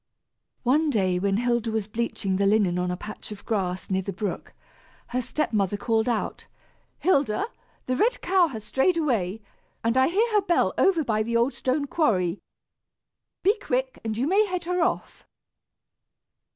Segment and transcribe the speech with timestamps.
[0.63, 4.11] One day, when Hilda was bleaching the linen on a patch of grass near the
[4.11, 4.55] brook,
[5.09, 6.47] her step mother called out,
[6.97, 7.49] "Hilda,
[7.85, 9.43] the red cow has strayed away,
[9.83, 12.39] and I hear her bell over by the old stone quarry.
[13.43, 15.27] Be quick, and you may head her off."